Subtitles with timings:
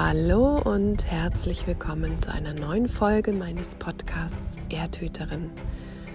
[0.00, 5.50] Hallo und herzlich willkommen zu einer neuen Folge meines Podcasts Erdhüterin.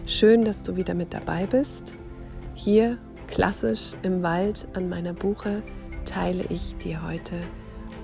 [0.05, 1.97] Schön, dass du wieder mit dabei bist.
[2.55, 5.63] Hier klassisch im Wald an meiner Buche
[6.05, 7.35] teile ich dir heute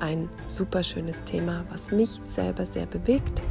[0.01, 3.41] ein super schönes Thema, was mich selber sehr bewegt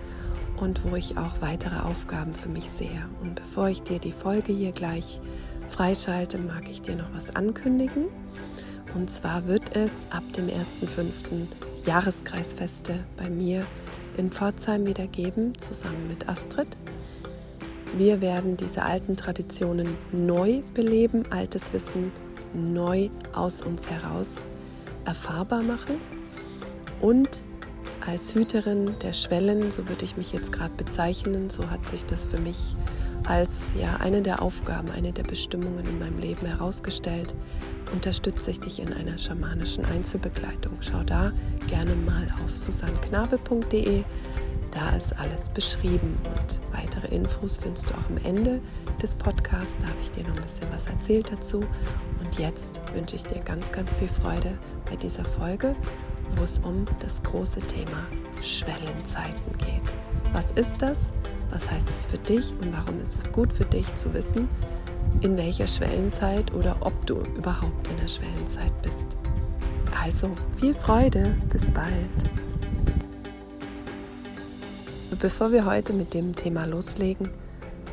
[0.60, 3.06] und wo ich auch weitere Aufgaben für mich sehe.
[3.22, 5.18] Und bevor ich dir die Folge hier gleich
[5.70, 8.04] freischalte, mag ich dir noch was ankündigen.
[8.95, 11.67] Und zwar wird es ab dem 1.5.
[11.88, 13.65] Jahreskreisfeste bei mir
[14.19, 16.69] in Pforzheim wieder geben, zusammen mit Astrid.
[17.97, 22.12] Wir werden diese alten Traditionen neu beleben, altes Wissen
[22.52, 24.45] neu aus uns heraus
[25.06, 25.95] erfahrbar machen
[27.01, 27.42] und
[28.06, 32.27] als Hüterin der Schwellen, so würde ich mich jetzt gerade bezeichnen, so hat sich das
[32.27, 32.75] für mich
[33.25, 37.34] als ja eine der Aufgaben, eine der Bestimmungen in meinem Leben herausgestellt,
[37.92, 40.73] unterstütze ich dich in einer schamanischen Einzelbegleitung.
[40.80, 41.33] Schau da
[41.66, 44.05] gerne mal auf susannenknabe.de.
[44.70, 48.61] Da ist alles beschrieben und weitere Infos findest du auch am Ende
[49.03, 49.77] des Podcasts.
[49.81, 51.61] Da habe ich dir noch ein bisschen was erzählt dazu.
[52.20, 54.53] Und jetzt wünsche ich dir ganz, ganz viel Freude
[54.89, 55.75] bei dieser Folge,
[56.36, 58.06] wo es um das große Thema
[58.42, 59.83] Schwellenzeiten geht.
[60.33, 61.12] Was ist das?
[61.50, 64.48] Was heißt es für dich und warum ist es gut für dich zu wissen,
[65.20, 69.06] in welcher Schwellenzeit oder ob du überhaupt in der Schwellenzeit bist?
[70.03, 71.92] Also viel Freude, bis bald.
[75.19, 77.31] Bevor wir heute mit dem Thema loslegen,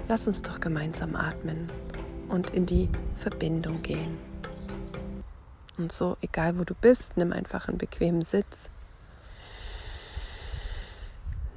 [0.08, 1.70] lass uns doch gemeinsam atmen
[2.30, 4.18] und in die Verbindung gehen.
[5.78, 8.70] Und so, egal wo du bist, nimm einfach einen bequemen Sitz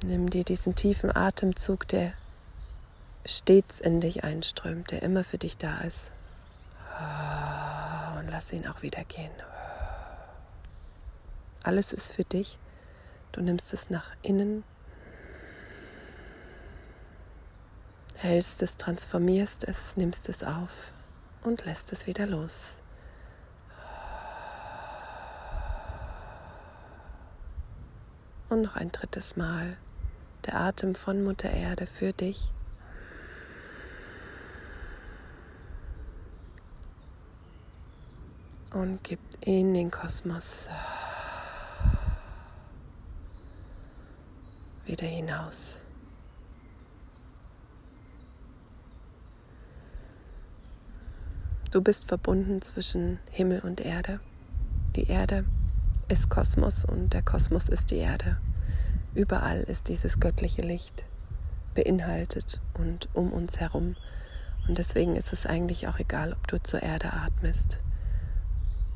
[0.05, 2.13] Nimm dir diesen tiefen Atemzug, der
[3.29, 6.11] stets in dich einströmt, der immer für dich da ist.
[8.17, 9.31] Und lass ihn auch wieder gehen.
[11.63, 12.57] Alles ist für dich.
[13.31, 14.63] Du nimmst es nach innen,
[18.15, 20.91] hältst es, transformierst es, nimmst es auf
[21.43, 22.81] und lässt es wieder los.
[28.49, 29.77] Und noch ein drittes Mal
[30.45, 32.51] der Atem von Mutter Erde für dich.
[38.71, 40.69] Und gibt in den Kosmos
[44.85, 45.83] wieder hinaus.
[51.71, 54.19] Du bist verbunden zwischen Himmel und Erde.
[54.95, 55.45] Die Erde
[56.07, 58.39] ist Kosmos und der Kosmos ist die Erde.
[59.13, 61.05] Überall ist dieses göttliche Licht
[61.75, 63.95] beinhaltet und um uns herum.
[64.67, 67.81] Und deswegen ist es eigentlich auch egal, ob du zur Erde atmest,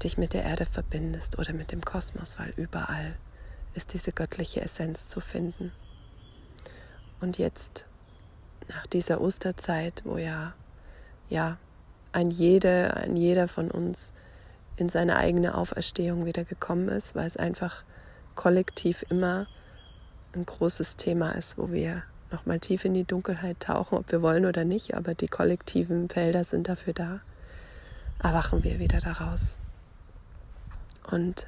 [0.03, 3.15] dich mit der Erde verbindest oder mit dem Kosmos, weil überall
[3.75, 5.71] ist diese göttliche Essenz zu finden.
[7.19, 7.85] Und jetzt,
[8.67, 10.53] nach dieser Osterzeit, wo ja,
[11.29, 11.57] ja,
[12.11, 14.13] ein jeder, ein jeder von uns
[14.77, 17.83] in seine eigene Auferstehung wieder gekommen ist, weil es einfach
[18.35, 19.47] kollektiv immer
[20.35, 24.45] ein großes Thema ist, wo wir nochmal tief in die Dunkelheit tauchen, ob wir wollen
[24.45, 27.21] oder nicht, aber die kollektiven Felder sind dafür da,
[28.21, 29.59] erwachen wir wieder daraus.
[31.11, 31.47] Und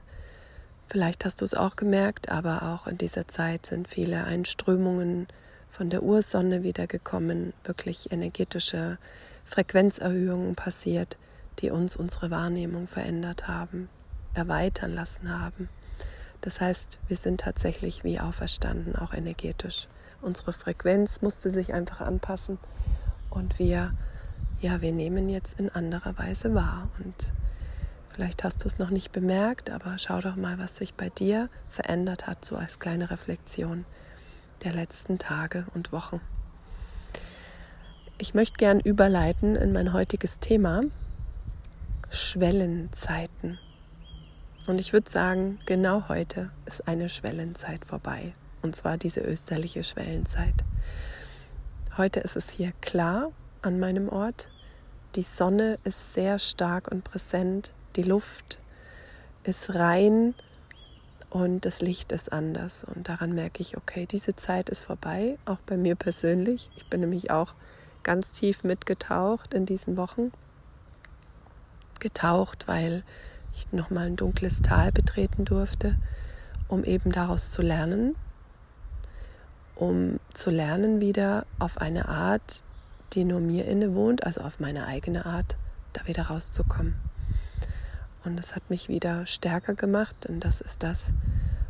[0.87, 5.27] vielleicht hast du es auch gemerkt, aber auch in dieser Zeit sind viele Einströmungen
[5.69, 8.97] von der Ursonne wiedergekommen, wirklich energetische
[9.45, 11.17] Frequenzerhöhungen passiert,
[11.59, 13.89] die uns unsere Wahrnehmung verändert haben,
[14.33, 15.69] erweitern lassen haben.
[16.41, 19.87] Das heißt, wir sind tatsächlich wie auferstanden, auch energetisch.
[20.21, 22.57] Unsere Frequenz musste sich einfach anpassen
[23.29, 23.93] und wir,
[24.61, 26.87] ja, wir nehmen jetzt in anderer Weise wahr.
[27.03, 27.33] Und
[28.15, 31.49] vielleicht hast du es noch nicht bemerkt, aber schau doch mal, was sich bei dir
[31.69, 33.83] verändert hat, so als kleine Reflexion
[34.63, 36.21] der letzten Tage und Wochen.
[38.17, 40.83] Ich möchte gern überleiten in mein heutiges Thema
[42.09, 43.59] Schwellenzeiten.
[44.65, 48.33] Und ich würde sagen, genau heute ist eine Schwellenzeit vorbei.
[48.61, 50.55] Und zwar diese österliche Schwellenzeit.
[51.97, 54.49] Heute ist es hier klar an meinem Ort.
[55.15, 57.73] Die Sonne ist sehr stark und präsent.
[57.95, 58.59] Die Luft
[59.43, 60.33] ist rein
[61.29, 62.83] und das Licht ist anders.
[62.83, 66.69] Und daran merke ich, okay, diese Zeit ist vorbei, auch bei mir persönlich.
[66.75, 67.53] Ich bin nämlich auch
[68.03, 70.31] ganz tief mitgetaucht in diesen Wochen.
[71.99, 73.03] Getaucht, weil
[73.55, 75.97] ich nochmal ein dunkles Tal betreten durfte,
[76.67, 78.15] um eben daraus zu lernen,
[79.75, 82.63] um zu lernen wieder auf eine Art,
[83.13, 85.55] die nur mir innewohnt, also auf meine eigene Art,
[85.93, 86.95] da wieder rauszukommen.
[88.25, 91.07] Und es hat mich wieder stärker gemacht, denn das ist das,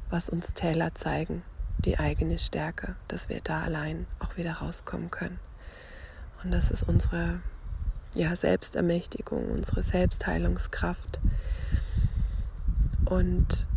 [0.09, 1.43] was uns Täler zeigen,
[1.79, 5.39] die eigene Stärke, dass wir da allein auch wieder rauskommen können.
[6.43, 7.41] Und das ist unsere
[8.13, 11.19] ja, Selbstermächtigung, unsere Selbstheilungskraft.
[13.03, 13.67] Und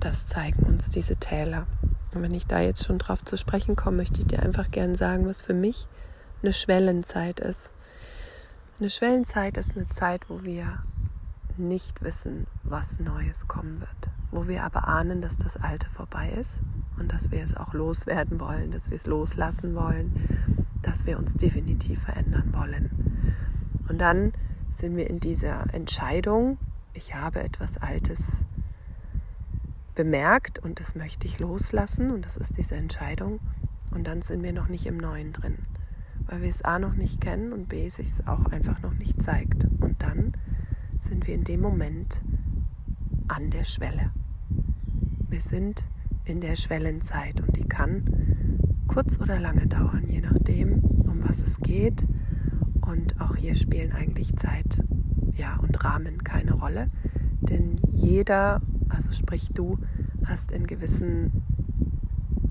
[0.00, 1.66] das zeigen uns diese Täler.
[2.14, 4.96] Und wenn ich da jetzt schon drauf zu sprechen komme, möchte ich dir einfach gerne
[4.96, 5.86] sagen, was für mich
[6.42, 7.74] eine Schwellenzeit ist.
[8.80, 10.78] Eine Schwellenzeit ist eine Zeit, wo wir
[11.58, 16.62] nicht wissen, was Neues kommen wird, wo wir aber ahnen, dass das Alte vorbei ist
[16.98, 20.12] und dass wir es auch loswerden wollen, dass wir es loslassen wollen,
[20.82, 23.36] dass wir uns definitiv verändern wollen.
[23.88, 24.32] Und dann
[24.70, 26.58] sind wir in dieser Entscheidung,
[26.92, 28.44] ich habe etwas Altes
[29.94, 33.40] bemerkt und das möchte ich loslassen und das ist diese Entscheidung.
[33.92, 35.56] Und dann sind wir noch nicht im Neuen drin,
[36.26, 39.22] weil wir es A noch nicht kennen und B sich es auch einfach noch nicht
[39.22, 39.64] zeigt.
[39.80, 40.32] Und dann
[41.00, 42.22] sind wir in dem Moment
[43.28, 44.10] an der Schwelle.
[45.28, 45.88] Wir sind
[46.24, 48.04] in der Schwellenzeit und die kann
[48.88, 52.06] kurz oder lange dauern, je nachdem, um was es geht.
[52.80, 54.82] Und auch hier spielen eigentlich Zeit
[55.32, 56.90] ja, und Rahmen keine Rolle,
[57.40, 59.78] denn jeder, also sprich du,
[60.24, 61.42] hast in gewissen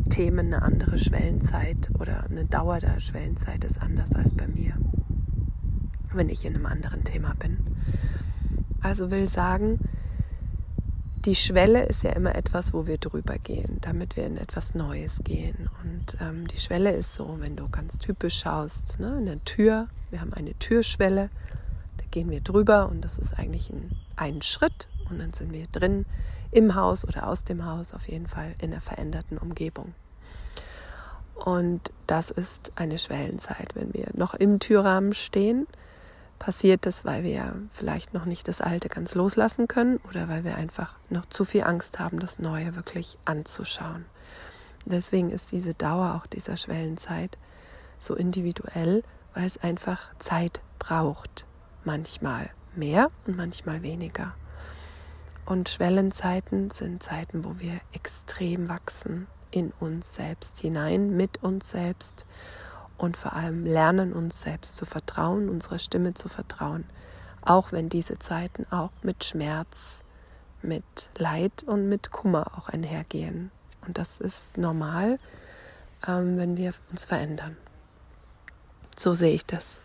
[0.09, 4.73] Themen eine andere Schwellenzeit oder eine Dauer der Schwellenzeit ist anders als bei mir,
[6.13, 7.57] wenn ich in einem anderen Thema bin.
[8.81, 9.79] Also will sagen,
[11.25, 15.21] die Schwelle ist ja immer etwas, wo wir drüber gehen, damit wir in etwas Neues
[15.23, 15.69] gehen.
[15.83, 19.87] Und ähm, die Schwelle ist so, wenn du ganz typisch schaust, ne, in der Tür,
[20.11, 21.29] wir haben eine Türschwelle,
[21.97, 25.65] da gehen wir drüber und das ist eigentlich ein, ein Schritt und dann sind wir
[25.71, 26.05] drin
[26.51, 29.93] im Haus oder aus dem Haus, auf jeden Fall in einer veränderten Umgebung.
[31.33, 35.67] Und das ist eine Schwellenzeit, wenn wir noch im Türrahmen stehen
[36.39, 40.55] passiert das, weil wir vielleicht noch nicht das Alte ganz loslassen können oder weil wir
[40.55, 44.05] einfach noch zu viel Angst haben, das Neue wirklich anzuschauen.
[44.85, 47.37] Deswegen ist diese Dauer auch dieser Schwellenzeit
[47.97, 49.03] so individuell,
[49.33, 51.47] weil es einfach Zeit braucht.
[51.83, 54.35] Manchmal mehr und manchmal weniger.
[55.45, 62.25] Und Schwellenzeiten sind Zeiten, wo wir extrem wachsen in uns selbst hinein, mit uns selbst
[62.97, 66.85] und vor allem lernen, uns selbst zu vertrauen, unserer Stimme zu vertrauen,
[67.41, 69.99] auch wenn diese Zeiten auch mit Schmerz,
[70.61, 70.83] mit
[71.17, 73.51] Leid und mit Kummer auch einhergehen.
[73.85, 75.17] Und das ist normal,
[76.07, 77.55] ähm, wenn wir uns verändern.
[78.97, 79.79] So sehe ich das.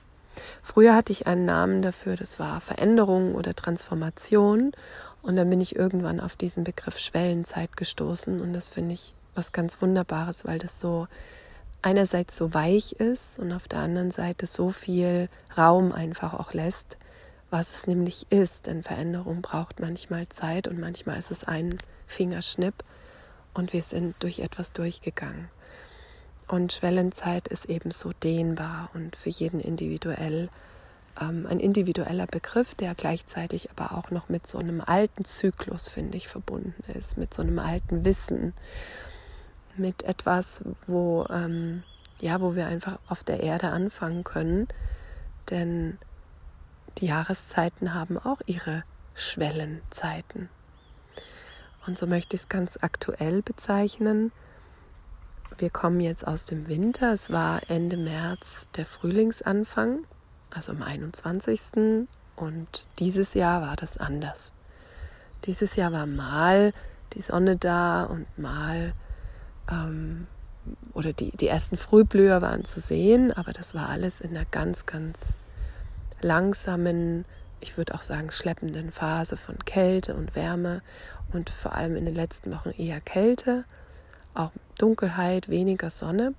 [0.62, 4.72] Früher hatte ich einen Namen dafür, das war Veränderung oder Transformation.
[5.22, 8.40] Und dann bin ich irgendwann auf diesen Begriff Schwellenzeit gestoßen.
[8.40, 11.08] Und das finde ich was ganz Wunderbares, weil das so
[11.82, 16.98] einerseits so weich ist und auf der anderen Seite so viel Raum einfach auch lässt,
[17.50, 18.66] was es nämlich ist.
[18.66, 22.84] Denn Veränderung braucht manchmal Zeit und manchmal ist es ein Fingerschnipp
[23.54, 25.48] und wir sind durch etwas durchgegangen.
[26.48, 30.48] Und Schwellenzeit ist ebenso dehnbar und für jeden individuell
[31.20, 36.16] ähm, ein individueller Begriff, der gleichzeitig aber auch noch mit so einem alten Zyklus, finde
[36.16, 38.52] ich, verbunden ist, mit so einem alten Wissen
[39.76, 41.82] mit etwas, wo, ähm,
[42.20, 44.68] ja, wo wir einfach auf der Erde anfangen können.
[45.50, 45.98] Denn
[46.98, 48.84] die Jahreszeiten haben auch ihre
[49.14, 50.48] Schwellenzeiten.
[51.86, 54.32] Und so möchte ich es ganz aktuell bezeichnen.
[55.58, 57.12] Wir kommen jetzt aus dem Winter.
[57.12, 60.04] Es war Ende März der Frühlingsanfang,
[60.50, 62.06] also am 21.
[62.36, 64.52] Und dieses Jahr war das anders.
[65.44, 66.72] Dieses Jahr war mal
[67.14, 68.92] die Sonne da und mal
[69.70, 70.26] ähm,
[70.92, 74.86] oder die, die ersten Frühblüher waren zu sehen, aber das war alles in einer ganz,
[74.86, 75.38] ganz
[76.20, 77.24] langsamen,
[77.60, 80.82] ich würde auch sagen schleppenden Phase von Kälte und Wärme
[81.32, 83.64] und vor allem in den letzten Wochen eher Kälte,
[84.34, 86.34] auch Dunkelheit, weniger Sonne,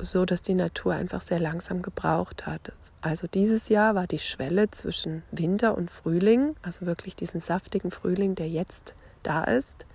[0.00, 2.72] so dass die Natur einfach sehr langsam gebraucht hat.
[3.00, 8.34] Also dieses Jahr war die Schwelle zwischen Winter und Frühling, also wirklich diesen saftigen Frühling,
[8.34, 9.86] der jetzt da ist,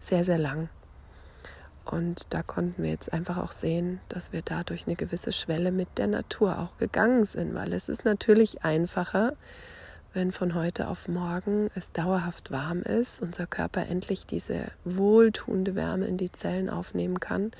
[0.00, 0.68] sehr, sehr lang.
[1.90, 5.98] Und da konnten wir jetzt einfach auch sehen, dass wir dadurch eine gewisse Schwelle mit
[5.98, 9.34] der Natur auch gegangen sind, weil es ist natürlich einfacher,
[10.12, 16.06] wenn von heute auf morgen es dauerhaft warm ist, unser Körper endlich diese wohltuende Wärme
[16.06, 17.52] in die Zellen aufnehmen kann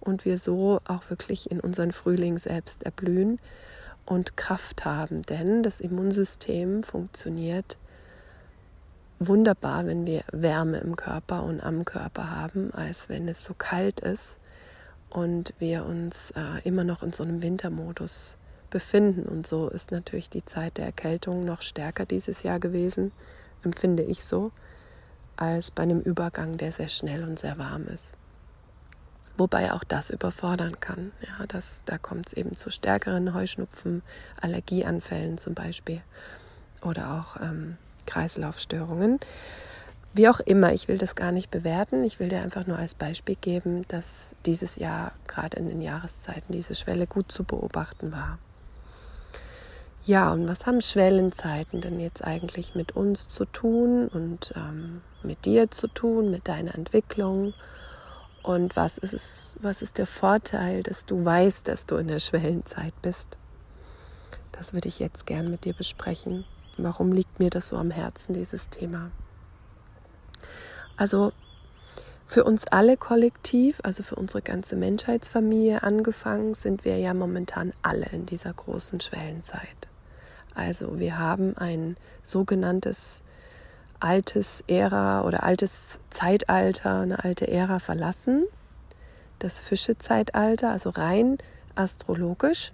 [0.00, 3.38] und wir so auch wirklich in unseren Frühling selbst erblühen
[4.04, 5.22] und Kraft haben.
[5.22, 7.78] Denn das Immunsystem funktioniert
[9.28, 14.00] wunderbar, wenn wir Wärme im Körper und am Körper haben, als wenn es so kalt
[14.00, 14.38] ist
[15.10, 18.38] und wir uns äh, immer noch in so einem Wintermodus
[18.70, 19.24] befinden.
[19.28, 23.12] Und so ist natürlich die Zeit der Erkältung noch stärker dieses Jahr gewesen,
[23.62, 24.50] empfinde ich so.
[25.36, 28.14] als bei einem Übergang, der sehr schnell und sehr warm ist.
[29.38, 31.10] Wobei auch das überfordern kann.
[31.22, 34.02] Ja, das, da kommt es eben zu stärkeren Heuschnupfen,
[34.40, 36.02] Allergieanfällen zum Beispiel
[36.82, 39.20] oder auch ähm, Kreislaufstörungen.
[40.14, 42.04] Wie auch immer, ich will das gar nicht bewerten.
[42.04, 46.52] Ich will dir einfach nur als Beispiel geben, dass dieses Jahr gerade in den Jahreszeiten
[46.52, 48.38] diese Schwelle gut zu beobachten war.
[50.04, 55.44] Ja, und was haben Schwellenzeiten denn jetzt eigentlich mit uns zu tun und ähm, mit
[55.44, 57.54] dir zu tun, mit deiner Entwicklung?
[58.42, 62.18] Und was ist, es, was ist der Vorteil, dass du weißt, dass du in der
[62.18, 63.38] Schwellenzeit bist?
[64.50, 66.44] Das würde ich jetzt gern mit dir besprechen.
[66.76, 69.10] Warum liegt mir das so am Herzen, dieses Thema?
[70.96, 71.32] Also
[72.26, 78.06] für uns alle kollektiv, also für unsere ganze Menschheitsfamilie angefangen, sind wir ja momentan alle
[78.06, 79.88] in dieser großen Schwellenzeit.
[80.54, 83.22] Also wir haben ein sogenanntes
[84.00, 88.46] altes Ära oder altes Zeitalter, eine alte Ära verlassen,
[89.38, 91.38] das Fischezeitalter, also rein
[91.74, 92.72] astrologisch,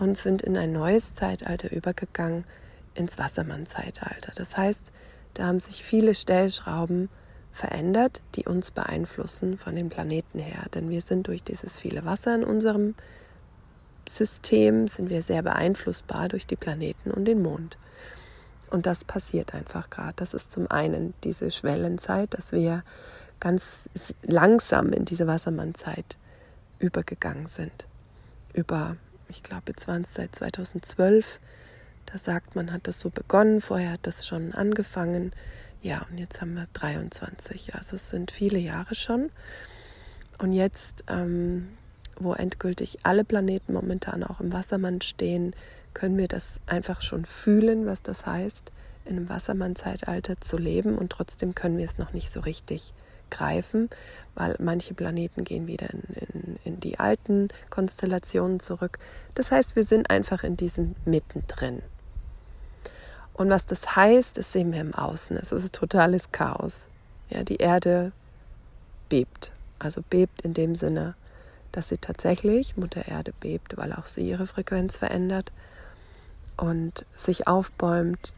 [0.00, 2.44] und sind in ein neues Zeitalter übergegangen,
[2.94, 4.32] ins Wassermann-Zeitalter.
[4.36, 4.92] Das heißt,
[5.34, 7.08] da haben sich viele Stellschrauben
[7.52, 10.66] verändert, die uns beeinflussen von den Planeten her.
[10.74, 12.94] Denn wir sind durch dieses viele Wasser in unserem
[14.08, 17.78] System, sind wir sehr beeinflussbar durch die Planeten und den Mond.
[18.70, 20.14] Und das passiert einfach gerade.
[20.16, 22.82] Das ist zum einen diese Schwellenzeit, dass wir
[23.40, 23.88] ganz
[24.22, 26.18] langsam in diese Wassermannzeit
[26.78, 27.86] übergegangen sind.
[28.52, 28.96] Über,
[29.28, 31.40] ich glaube, jetzt waren es seit 2012.
[32.06, 33.60] Da sagt man, hat das so begonnen.
[33.60, 35.32] Vorher hat das schon angefangen.
[35.82, 37.74] Ja, und jetzt haben wir 23.
[37.74, 39.30] Also es sind viele Jahre schon.
[40.38, 41.68] Und jetzt, ähm,
[42.16, 45.54] wo endgültig alle Planeten momentan auch im Wassermann stehen,
[45.92, 48.72] können wir das einfach schon fühlen, was das heißt,
[49.04, 52.92] in einem Wassermann-Zeitalter zu leben und trotzdem können wir es noch nicht so richtig
[53.30, 53.90] greifen,
[54.34, 58.98] weil manche Planeten gehen wieder in, in, in die alten Konstellationen zurück.
[59.34, 61.82] Das heißt, wir sind einfach in diesem mittendrin.
[63.34, 65.36] Und was das heißt, das sehen wir im Außen.
[65.36, 66.88] Es ist totales Chaos.
[67.30, 68.12] Ja, die Erde
[69.08, 69.52] bebt.
[69.78, 71.14] Also bebt in dem Sinne,
[71.72, 75.52] dass sie tatsächlich, Mutter Erde bebt, weil auch sie ihre Frequenz verändert
[76.56, 78.34] und sich aufbäumt,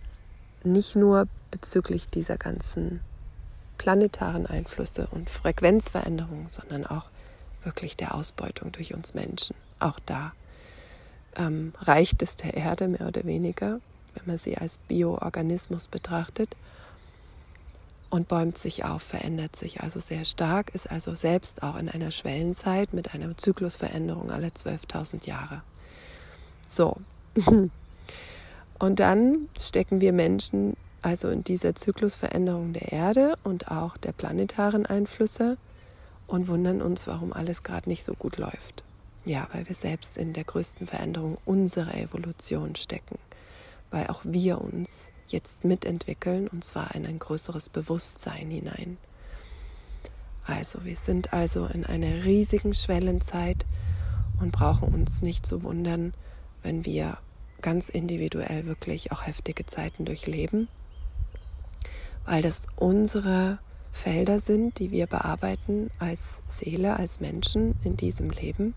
[0.64, 3.00] nicht nur bezüglich dieser ganzen
[3.76, 7.10] planetaren Einflüsse und Frequenzveränderungen, sondern auch
[7.62, 9.54] wirklich der Ausbeutung durch uns Menschen.
[9.78, 10.32] Auch da
[11.36, 13.80] ähm, reicht es der Erde mehr oder weniger,
[14.16, 16.56] wenn man sie als Bioorganismus betrachtet
[18.10, 22.10] und bäumt sich auf, verändert sich also sehr stark, ist also selbst auch in einer
[22.10, 25.62] Schwellenzeit mit einer Zyklusveränderung alle 12.000 Jahre.
[26.66, 26.96] So,
[28.78, 34.86] Und dann stecken wir Menschen also in dieser Zyklusveränderung der Erde und auch der planetaren
[34.86, 35.56] Einflüsse
[36.26, 38.82] und wundern uns, warum alles gerade nicht so gut läuft.
[39.24, 43.18] Ja, weil wir selbst in der größten Veränderung unserer Evolution stecken,
[43.90, 48.96] weil auch wir uns jetzt mitentwickeln und zwar in ein größeres Bewusstsein hinein.
[50.44, 53.66] Also wir sind also in einer riesigen Schwellenzeit
[54.40, 56.14] und brauchen uns nicht zu wundern,
[56.62, 57.18] wenn wir
[57.62, 60.68] ganz individuell wirklich auch heftige Zeiten durchleben,
[62.24, 63.58] weil das unsere
[63.92, 68.74] Felder sind, die wir bearbeiten als Seele, als Menschen in diesem Leben,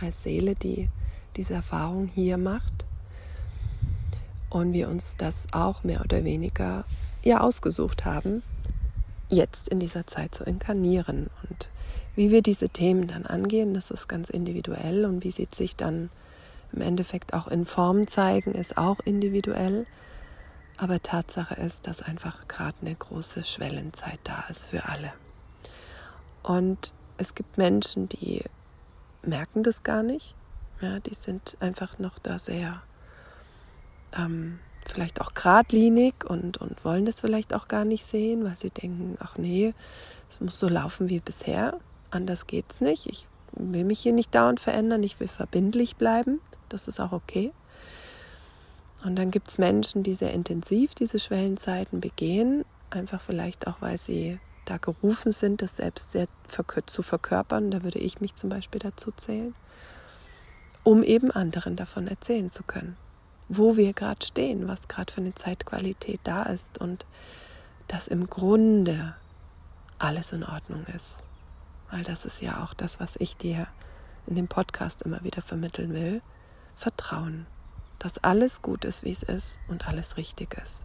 [0.00, 0.88] als Seele, die
[1.36, 2.86] diese Erfahrung hier macht.
[4.52, 6.84] Und wir uns das auch mehr oder weniger
[7.22, 8.42] ja ausgesucht haben,
[9.30, 11.30] jetzt in dieser Zeit zu inkarnieren.
[11.48, 11.70] Und
[12.16, 16.10] wie wir diese Themen dann angehen, das ist ganz individuell und wie sieht sich dann
[16.74, 19.86] im Endeffekt auch in Form zeigen, ist auch individuell.
[20.76, 25.14] Aber Tatsache ist, dass einfach gerade eine große Schwellenzeit da ist für alle.
[26.42, 28.42] Und es gibt Menschen, die
[29.22, 30.34] merken das gar nicht.
[30.82, 32.82] Ja, die sind einfach noch da sehr
[34.16, 38.70] ähm, vielleicht auch geradlinig und, und wollen das vielleicht auch gar nicht sehen, weil sie
[38.70, 39.74] denken, ach nee,
[40.30, 41.78] es muss so laufen wie bisher.
[42.10, 43.06] Anders geht's nicht.
[43.06, 46.40] Ich will mich hier nicht dauernd verändern, ich will verbindlich bleiben.
[46.68, 47.52] Das ist auch okay.
[49.04, 53.98] Und dann gibt es Menschen, die sehr intensiv diese Schwellenzeiten begehen, einfach vielleicht auch, weil
[53.98, 56.28] sie da gerufen sind, das selbst sehr
[56.86, 57.70] zu verkörpern.
[57.70, 59.54] Da würde ich mich zum Beispiel dazu zählen,
[60.84, 62.96] um eben anderen davon erzählen zu können,
[63.56, 67.06] wo wir gerade stehen, was gerade für eine Zeitqualität da ist und
[67.88, 69.14] dass im Grunde
[69.98, 71.16] alles in Ordnung ist.
[71.90, 73.66] Weil das ist ja auch das, was ich dir
[74.26, 76.22] in dem Podcast immer wieder vermitteln will.
[76.74, 77.46] Vertrauen,
[77.98, 80.82] dass alles gut ist, wie es ist und alles richtig ist.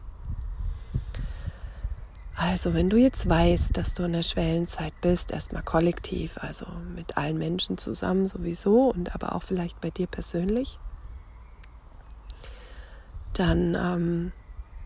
[2.36, 7.18] Also, wenn du jetzt weißt, dass du in der Schwellenzeit bist, erstmal kollektiv, also mit
[7.18, 10.78] allen Menschen zusammen sowieso und aber auch vielleicht bei dir persönlich,
[13.40, 14.32] dann ähm,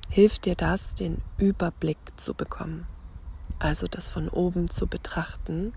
[0.09, 2.85] hilft dir das, den Überblick zu bekommen.
[3.59, 5.73] Also das von oben zu betrachten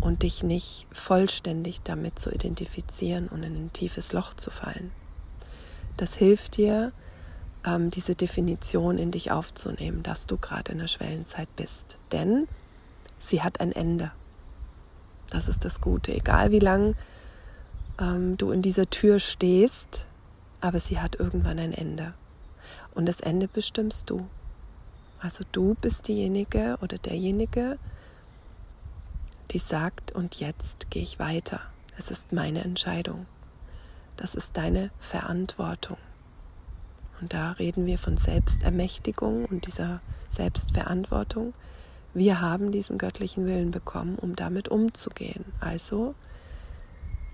[0.00, 4.90] und dich nicht vollständig damit zu identifizieren und in ein tiefes Loch zu fallen.
[5.96, 6.92] Das hilft dir,
[7.64, 11.98] ähm, diese Definition in dich aufzunehmen, dass du gerade in der Schwellenzeit bist.
[12.10, 12.48] Denn
[13.18, 14.10] sie hat ein Ende.
[15.30, 16.12] Das ist das Gute.
[16.12, 16.96] Egal wie lang
[18.00, 20.08] ähm, du in dieser Tür stehst,
[20.62, 22.14] aber sie hat irgendwann ein Ende.
[22.94, 24.26] Und das Ende bestimmst du.
[25.18, 27.78] Also du bist diejenige oder derjenige,
[29.50, 31.60] die sagt, und jetzt gehe ich weiter.
[31.98, 33.26] Es ist meine Entscheidung.
[34.16, 35.98] Das ist deine Verantwortung.
[37.20, 41.54] Und da reden wir von Selbstermächtigung und dieser Selbstverantwortung.
[42.14, 45.44] Wir haben diesen göttlichen Willen bekommen, um damit umzugehen.
[45.60, 46.14] Also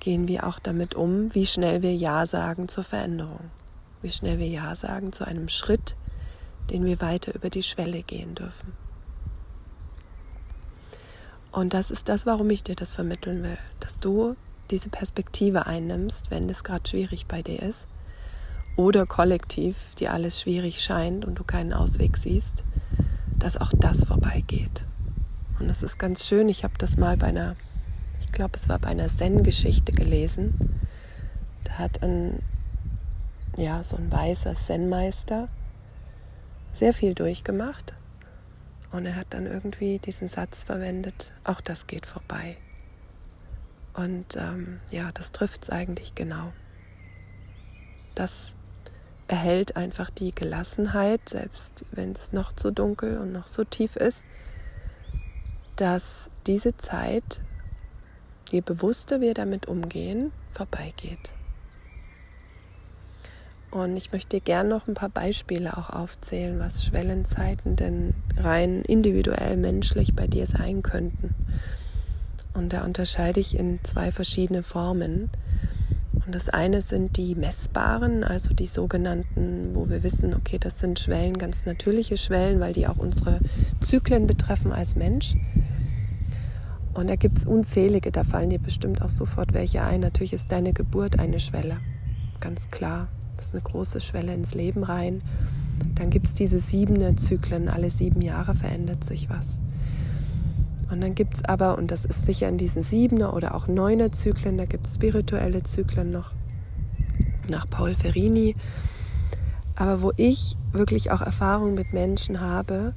[0.01, 3.51] gehen wir auch damit um, wie schnell wir Ja sagen zur Veränderung,
[4.03, 5.97] wie schnell wir Ja sagen zu einem Schritt,
[6.71, 8.73] den wir weiter über die Schwelle gehen dürfen.
[11.51, 14.37] Und das ist das, warum ich dir das vermitteln will, dass du
[14.71, 17.87] diese Perspektive einnimmst, wenn es gerade schwierig bei dir ist
[18.77, 22.65] oder kollektiv dir alles schwierig scheint und du keinen Ausweg siehst,
[23.39, 24.85] dass auch das vorbeigeht.
[25.59, 26.49] Und das ist ganz schön.
[26.49, 27.57] Ich habe das mal bei einer,
[28.29, 30.53] ich glaube, es war bei einer Zen-Geschichte gelesen.
[31.65, 32.43] Da hat ein,
[33.57, 35.49] ja, so ein weißer Zen-Meister
[36.75, 37.95] sehr viel durchgemacht.
[38.93, 42.59] Und er hat dann irgendwie diesen Satz verwendet, auch das geht vorbei.
[43.95, 46.53] Und ähm, ja, das trifft es eigentlich genau.
[48.15, 48.57] Das
[49.27, 54.27] erhält einfach die Gelassenheit, selbst wenn es noch zu dunkel und noch so tief ist,
[55.77, 57.43] dass diese Zeit,
[58.51, 61.33] je bewusster wir damit umgehen, vorbeigeht.
[63.71, 68.83] Und ich möchte dir gerne noch ein paar Beispiele auch aufzählen, was Schwellenzeiten denn rein
[68.83, 71.35] individuell menschlich bei dir sein könnten.
[72.55, 75.31] Und da unterscheide ich in zwei verschiedene Formen.
[76.25, 80.99] Und das eine sind die messbaren, also die sogenannten, wo wir wissen, okay, das sind
[80.99, 83.39] Schwellen, ganz natürliche Schwellen, weil die auch unsere
[83.83, 85.37] Zyklen betreffen als Mensch.
[86.99, 90.01] Und da gibt es unzählige, da fallen dir bestimmt auch sofort welche ein.
[90.01, 91.77] Natürlich ist deine Geburt eine Schwelle,
[92.41, 93.07] ganz klar.
[93.37, 95.23] Das ist eine große Schwelle ins Leben rein.
[95.95, 99.61] Dann gibt es diese siebene Zyklen, alle sieben Jahre verändert sich was.
[100.91, 104.11] Und dann gibt es aber, und das ist sicher in diesen siebener oder auch neuner
[104.11, 106.33] Zyklen, da gibt es spirituelle Zyklen noch
[107.49, 108.57] nach Paul Ferrini.
[109.77, 112.93] Aber wo ich wirklich auch Erfahrung mit Menschen habe,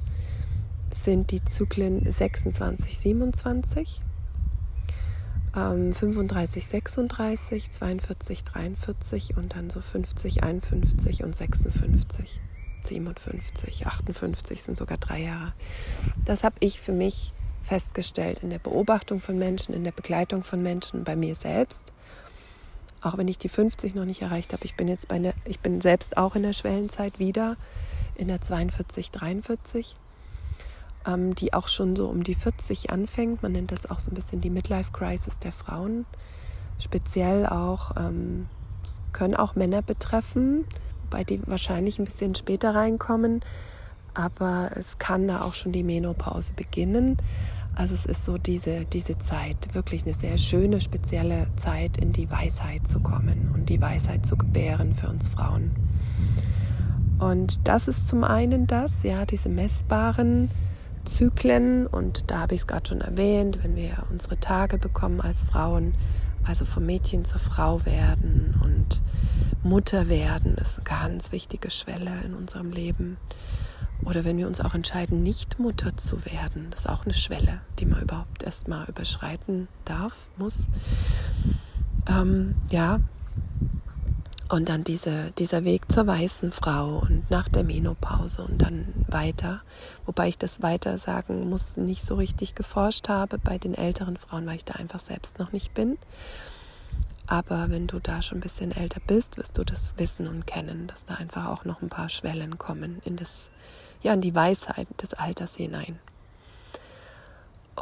[0.94, 4.00] sind die Zyklen 26, 27,
[5.56, 12.40] ähm, 35, 36, 42, 43 und dann so 50, 51 und 56,
[12.82, 15.52] 57, 58 sind sogar drei Jahre.
[16.24, 20.62] Das habe ich für mich festgestellt in der Beobachtung von Menschen, in der Begleitung von
[20.62, 21.92] Menschen, bei mir selbst.
[23.00, 25.60] Auch wenn ich die 50 noch nicht erreicht habe, ich bin jetzt bei einer, ich
[25.60, 27.56] bin selbst auch in der Schwellenzeit wieder
[28.16, 29.96] in der 42, 43,
[31.06, 33.42] ähm, die auch schon so um die 40 anfängt.
[33.42, 36.06] Man nennt das auch so ein bisschen die Midlife Crisis der Frauen.
[36.78, 38.46] Speziell auch, ähm,
[39.12, 40.64] können auch Männer betreffen,
[41.04, 43.42] wobei die wahrscheinlich ein bisschen später reinkommen
[44.14, 47.16] aber es kann da auch schon die Menopause beginnen.
[47.74, 52.30] Also es ist so diese, diese Zeit, wirklich eine sehr schöne, spezielle Zeit, in die
[52.30, 55.70] Weisheit zu kommen und die Weisheit zu gebären für uns Frauen.
[57.18, 60.50] Und das ist zum einen das, ja, diese messbaren
[61.04, 61.86] Zyklen.
[61.86, 65.94] Und da habe ich es gerade schon erwähnt, wenn wir unsere Tage bekommen als Frauen,
[66.44, 69.02] also vom Mädchen zur Frau werden und
[69.62, 73.16] Mutter werden, ist eine ganz wichtige Schwelle in unserem Leben.
[74.04, 77.60] Oder wenn wir uns auch entscheiden, nicht Mutter zu werden, das ist auch eine Schwelle,
[77.78, 80.68] die man überhaupt erst mal überschreiten darf, muss.
[82.08, 83.00] Ähm, ja.
[84.52, 89.62] Und dann diese, dieser Weg zur weißen Frau und nach der Menopause und dann weiter.
[90.04, 94.44] Wobei ich das weiter sagen muss, nicht so richtig geforscht habe bei den älteren Frauen,
[94.44, 95.96] weil ich da einfach selbst noch nicht bin.
[97.26, 100.86] Aber wenn du da schon ein bisschen älter bist, wirst du das wissen und kennen,
[100.86, 103.50] dass da einfach auch noch ein paar Schwellen kommen in das
[104.02, 105.98] ja, in die Weisheit des Alters hinein.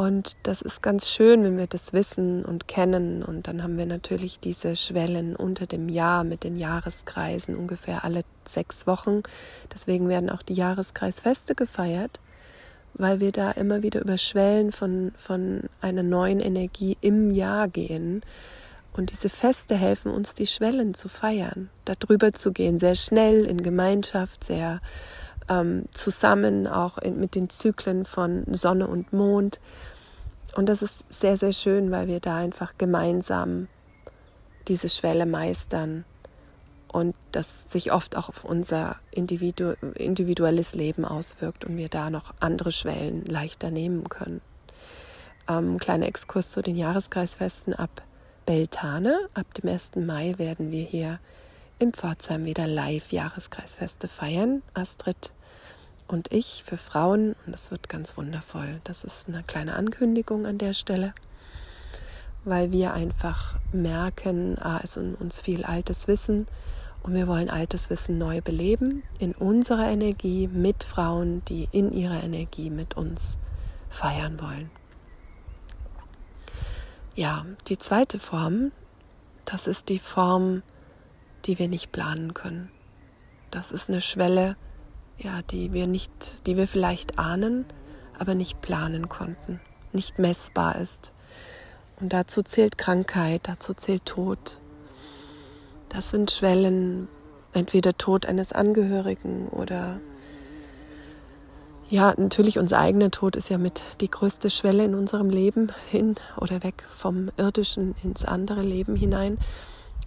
[0.01, 3.23] Und das ist ganz schön, wenn wir das wissen und kennen.
[3.23, 8.23] Und dann haben wir natürlich diese Schwellen unter dem Jahr mit den Jahreskreisen ungefähr alle
[8.47, 9.23] sechs Wochen.
[9.71, 12.19] Deswegen werden auch die Jahreskreisfeste gefeiert,
[12.95, 18.23] weil wir da immer wieder über Schwellen von, von einer neuen Energie im Jahr gehen.
[18.95, 23.63] Und diese Feste helfen uns, die Schwellen zu feiern, darüber zu gehen, sehr schnell in
[23.63, 24.81] Gemeinschaft, sehr
[25.51, 29.61] ähm, zusammen, auch mit den Zyklen von Sonne und Mond.
[30.55, 33.69] Und das ist sehr, sehr schön, weil wir da einfach gemeinsam
[34.69, 36.05] diese Schwelle meistern
[36.93, 42.35] und das sich oft auch auf unser individu individuelles Leben auswirkt und wir da noch
[42.41, 44.41] andere Schwellen leichter nehmen können.
[45.49, 48.03] Ähm, kleiner Exkurs zu den Jahreskreisfesten ab
[48.47, 49.29] Beltane.
[49.35, 49.93] Ab dem 1.
[49.97, 51.21] Mai werden wir hier
[51.79, 54.63] in Pforzheim wieder live Jahreskreisfeste feiern.
[54.75, 55.33] Astrid
[56.11, 58.81] und ich für Frauen und das wird ganz wundervoll.
[58.85, 61.15] Das ist eine kleine Ankündigung an der Stelle,
[62.45, 66.47] weil wir einfach merken, ah, es ist in uns viel altes Wissen
[67.03, 72.23] und wir wollen altes Wissen neu beleben in unserer Energie mit Frauen, die in ihrer
[72.23, 73.39] Energie mit uns
[73.89, 74.71] feiern wollen.
[77.15, 78.73] Ja, die zweite Form,
[79.45, 80.63] das ist die Form,
[81.45, 82.71] die wir nicht planen können.
[83.51, 84.57] Das ist eine Schwelle,
[85.23, 87.65] ja, die wir nicht, die wir vielleicht ahnen,
[88.19, 89.61] aber nicht planen konnten,
[89.93, 91.13] nicht messbar ist.
[92.01, 94.59] Und dazu zählt Krankheit, dazu zählt Tod,
[95.91, 97.09] das sind Schwellen,
[97.53, 100.01] entweder Tod eines Angehörigen oder
[101.89, 106.15] ja, natürlich unser eigener Tod ist ja mit die größte Schwelle in unserem Leben hin
[106.37, 109.39] oder weg vom irdischen ins andere Leben hinein,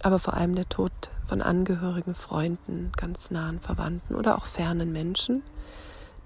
[0.04, 0.92] aber vor allem der Tod
[1.26, 5.42] von Angehörigen, Freunden, ganz nahen Verwandten oder auch fernen Menschen.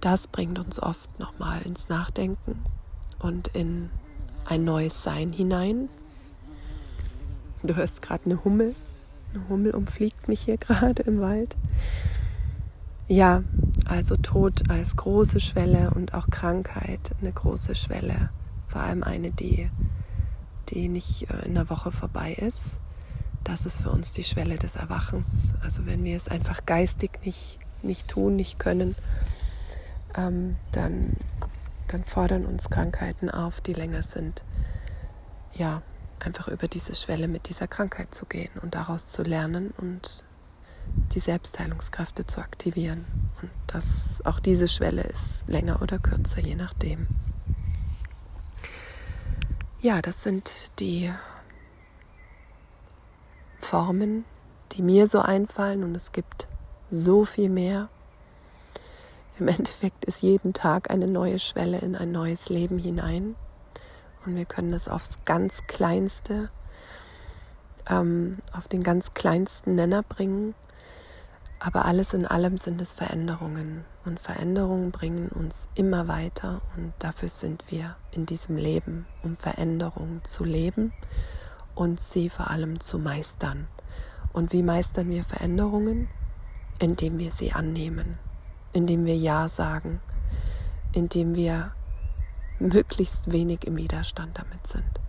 [0.00, 2.64] Das bringt uns oft nochmal ins Nachdenken
[3.20, 3.90] und in
[4.44, 5.88] ein neues Sein hinein.
[7.62, 8.74] Du hörst gerade eine Hummel,
[9.32, 11.56] eine Hummel umfliegt mich hier gerade im Wald.
[13.06, 13.44] Ja,
[13.86, 18.30] also Tod als große Schwelle und auch Krankheit eine große Schwelle.
[18.66, 19.70] Vor allem eine, die,
[20.70, 22.80] die nicht äh, in einer Woche vorbei ist.
[23.48, 25.54] Das ist für uns die Schwelle des Erwachens.
[25.62, 28.94] Also wenn wir es einfach geistig nicht, nicht tun, nicht können,
[30.14, 31.16] ähm, dann,
[31.88, 34.44] dann fordern uns Krankheiten auf, die länger sind.
[35.54, 35.80] Ja,
[36.20, 40.24] einfach über diese Schwelle mit dieser Krankheit zu gehen und daraus zu lernen und
[41.14, 43.06] die Selbstheilungskräfte zu aktivieren.
[43.40, 47.08] Und dass auch diese Schwelle ist länger oder kürzer, je nachdem.
[49.80, 51.10] Ja, das sind die
[53.58, 54.24] Formen,
[54.72, 56.48] die mir so einfallen und es gibt
[56.90, 57.88] so viel mehr.
[59.38, 63.36] Im Endeffekt ist jeden Tag eine neue Schwelle in ein neues Leben hinein
[64.26, 66.50] und wir können es aufs ganz Kleinste,
[67.88, 70.54] ähm, auf den ganz kleinsten Nenner bringen.
[71.60, 77.28] Aber alles in allem sind es Veränderungen und Veränderungen bringen uns immer weiter und dafür
[77.28, 80.92] sind wir in diesem Leben, um Veränderungen zu leben
[81.78, 83.68] und sie vor allem zu meistern.
[84.32, 86.08] Und wie meistern wir Veränderungen?
[86.80, 88.18] Indem wir sie annehmen,
[88.72, 90.00] indem wir Ja sagen,
[90.92, 91.70] indem wir
[92.58, 95.00] möglichst wenig im Widerstand damit sind.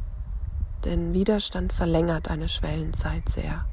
[0.86, 3.66] Denn Widerstand verlängert eine Schwellenzeit sehr.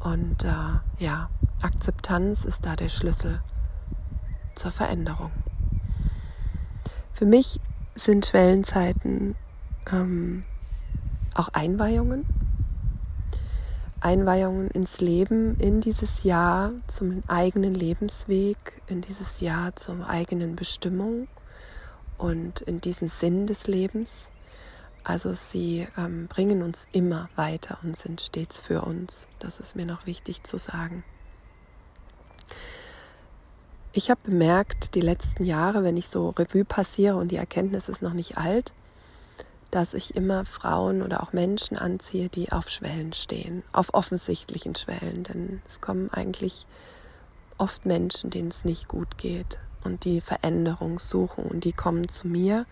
[0.00, 1.30] Und äh, ja,
[1.62, 3.40] Akzeptanz ist da der Schlüssel
[4.56, 5.30] zur Veränderung.
[7.14, 7.60] Für mich
[7.94, 9.36] sind Schwellenzeiten
[9.90, 10.44] ähm,
[11.34, 12.24] auch Einweihungen.
[14.00, 18.56] Einweihungen ins Leben, in dieses Jahr zum eigenen Lebensweg,
[18.88, 21.28] in dieses Jahr zur eigenen Bestimmung
[22.18, 24.30] und in diesen Sinn des Lebens.
[25.04, 29.28] Also sie ähm, bringen uns immer weiter und sind stets für uns.
[29.38, 31.04] Das ist mir noch wichtig zu sagen.
[33.92, 38.00] Ich habe bemerkt, die letzten Jahre, wenn ich so Revue passiere und die Erkenntnis ist
[38.00, 38.72] noch nicht alt,
[39.72, 45.24] dass ich immer Frauen oder auch Menschen anziehe, die auf Schwellen stehen, auf offensichtlichen Schwellen.
[45.24, 46.66] Denn es kommen eigentlich
[47.58, 52.28] oft Menschen, denen es nicht gut geht, und die Veränderung suchen und die kommen zu
[52.28, 52.66] mir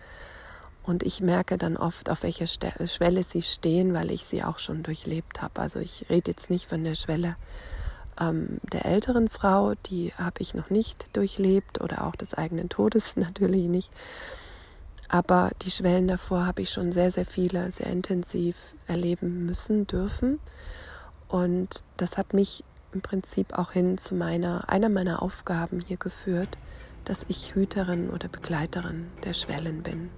[0.83, 4.81] und ich merke dann oft, auf welcher Schwelle sie stehen, weil ich sie auch schon
[4.81, 5.61] durchlebt habe.
[5.61, 7.35] Also ich rede jetzt nicht von der Schwelle
[8.19, 13.15] ähm, der älteren Frau, die habe ich noch nicht durchlebt oder auch des eigenen Todes
[13.15, 13.91] natürlich nicht.
[15.13, 18.55] Aber die Schwellen davor habe ich schon sehr, sehr viele, sehr intensiv
[18.87, 20.39] erleben müssen, dürfen.
[21.27, 26.57] Und das hat mich im Prinzip auch hin zu meiner, einer meiner Aufgaben hier geführt,
[27.03, 30.09] dass ich Hüterin oder Begleiterin der Schwellen bin.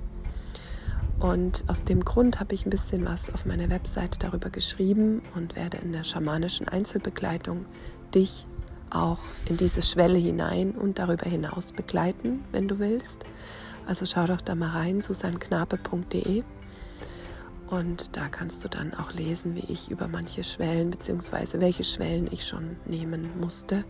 [1.20, 5.56] Und aus dem Grund habe ich ein bisschen was auf meiner Webseite darüber geschrieben und
[5.56, 7.66] werde in der schamanischen Einzelbegleitung
[8.14, 8.46] dich
[8.92, 13.26] auch in diese Schwelle hinein und darüber hinaus begleiten, wenn du willst.
[13.86, 16.44] Also schau doch da mal rein, susanknabe.de
[17.68, 21.60] und da kannst du dann auch lesen, wie ich über manche Schwellen bzw.
[21.60, 23.84] welche Schwellen ich schon nehmen musste,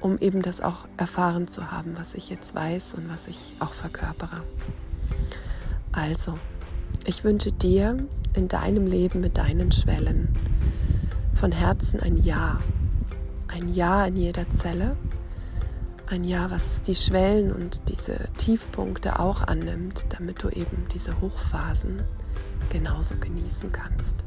[0.00, 3.72] um eben das auch erfahren zu haben, was ich jetzt weiß und was ich auch
[3.72, 4.42] verkörpere.
[5.92, 6.38] Also,
[7.04, 10.28] ich wünsche dir in deinem Leben mit deinen Schwellen
[11.34, 12.60] von Herzen ein Ja.
[13.48, 14.96] Ein Ja in jeder Zelle.
[16.10, 22.02] Ein Ja, was die Schwellen und diese Tiefpunkte auch annimmt, damit du eben diese Hochphasen
[22.68, 24.24] genauso genießen kannst.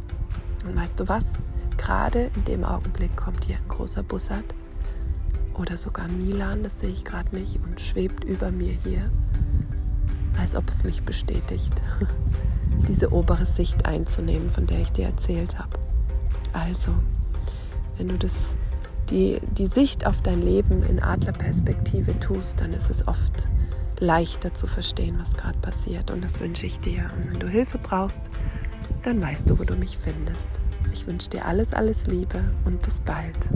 [0.65, 1.33] Und weißt du was?
[1.75, 4.45] Gerade in dem Augenblick kommt hier ein großer Bussard
[5.55, 9.11] oder sogar Milan, das sehe ich gerade nicht, und schwebt über mir hier,
[10.39, 11.73] als ob es mich bestätigt,
[12.87, 15.77] diese obere Sicht einzunehmen, von der ich dir erzählt habe.
[16.53, 16.91] Also,
[17.97, 18.55] wenn du das,
[19.13, 23.47] die, die Sicht auf dein Leben in Adlerperspektive tust, dann ist es oft
[23.99, 26.09] leichter zu verstehen, was gerade passiert.
[26.09, 27.05] Und das wünsche ich dir.
[27.15, 28.23] Und wenn du Hilfe brauchst,
[29.03, 30.49] dann weißt du, wo du mich findest.
[30.91, 33.51] Ich wünsche dir alles, alles Liebe und bis bald.